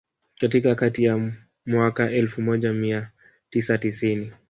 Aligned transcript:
Katika 0.39 0.75
kati 0.75 1.03
ya 1.03 1.31
mwaka 1.65 2.11
Elfu 2.11 2.41
moja 2.41 2.73
mia 2.73 3.11
tisa 3.49 3.77
tisini 3.77 4.31